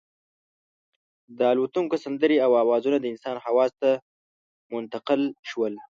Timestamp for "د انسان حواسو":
2.99-3.75